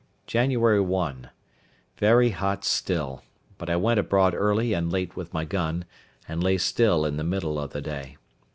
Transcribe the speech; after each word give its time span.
January 0.25 0.79
1.—Very 0.79 2.31
hot 2.31 2.65
still: 2.65 3.23
but 3.59 3.69
I 3.69 3.75
went 3.75 3.99
abroad 3.99 4.33
early 4.33 4.73
and 4.73 4.91
late 4.91 5.15
with 5.15 5.31
my 5.31 5.45
gun, 5.45 5.85
and 6.27 6.43
lay 6.43 6.57
still 6.57 7.05
in 7.05 7.17
the 7.17 7.23
middle 7.23 7.59
of 7.59 7.69
the 7.69 7.81
day. 7.81 8.17